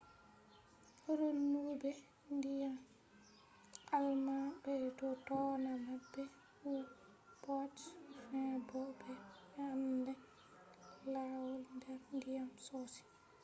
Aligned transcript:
renube 1.17 1.91
ndyan 2.35 2.77
german 3.89 4.43
be 4.61 4.73
do 4.97 5.09
dona 5.25 5.71
mabbe 5.85 6.23
u-boats.fin 6.73 8.49
bo 8.67 8.81
be 8.99 9.11
ande 9.67 10.13
lawaul 11.11 11.61
der 11.81 11.99
ndiyam 12.15 12.49
sosai 12.65 13.07